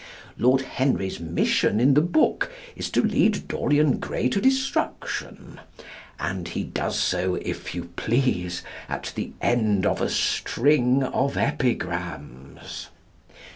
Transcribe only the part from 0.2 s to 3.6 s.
Lord Henry's mission in the book is to lead